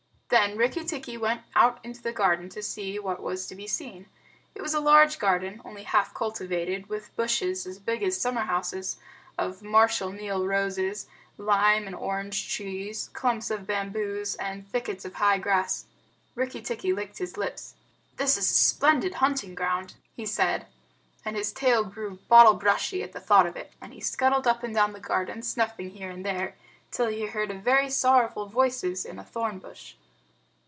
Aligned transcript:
Then 0.33 0.55
Rikki 0.55 0.85
tikki 0.85 1.17
went 1.17 1.41
out 1.55 1.83
into 1.83 2.01
the 2.01 2.13
garden 2.13 2.47
to 2.51 2.63
see 2.63 2.97
what 2.97 3.21
was 3.21 3.47
to 3.47 3.53
be 3.55 3.67
seen. 3.67 4.05
It 4.55 4.61
was 4.61 4.73
a 4.73 4.79
large 4.79 5.19
garden, 5.19 5.61
only 5.65 5.83
half 5.83 6.13
cultivated, 6.13 6.87
with 6.87 7.13
bushes, 7.17 7.65
as 7.67 7.79
big 7.79 8.01
as 8.01 8.17
summer 8.19 8.43
houses, 8.43 8.95
of 9.37 9.61
Marshal 9.61 10.09
Niel 10.13 10.47
roses, 10.47 11.07
lime 11.37 11.85
and 11.85 11.93
orange 11.93 12.49
trees, 12.55 13.09
clumps 13.11 13.51
of 13.51 13.67
bamboos, 13.67 14.35
and 14.35 14.65
thickets 14.65 15.03
of 15.03 15.15
high 15.15 15.37
grass. 15.37 15.83
Rikki 16.33 16.61
tikki 16.61 16.93
licked 16.93 17.17
his 17.17 17.35
lips. 17.35 17.75
"This 18.15 18.37
is 18.37 18.49
a 18.49 18.53
splendid 18.53 19.15
hunting 19.15 19.53
ground," 19.53 19.95
he 20.13 20.25
said, 20.25 20.65
and 21.25 21.35
his 21.35 21.51
tail 21.51 21.83
grew 21.83 22.19
bottle 22.29 22.53
brushy 22.53 23.03
at 23.03 23.11
the 23.11 23.19
thought 23.19 23.45
of 23.45 23.57
it, 23.57 23.73
and 23.81 23.91
he 23.93 23.99
scuttled 23.99 24.47
up 24.47 24.63
and 24.63 24.73
down 24.73 24.93
the 24.93 25.01
garden, 25.01 25.41
snuffing 25.41 25.89
here 25.89 26.09
and 26.09 26.25
there 26.25 26.55
till 26.89 27.09
he 27.09 27.25
heard 27.25 27.51
very 27.65 27.89
sorrowful 27.89 28.45
voices 28.45 29.03
in 29.03 29.19
a 29.19 29.25
thorn 29.25 29.59
bush. 29.59 29.95